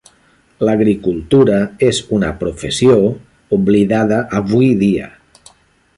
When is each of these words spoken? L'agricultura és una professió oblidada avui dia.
L'agricultura 0.67 1.57
és 1.89 2.01
una 2.19 2.31
professió 2.41 2.97
oblidada 3.59 4.19
avui 4.43 4.75
dia. 4.85 5.15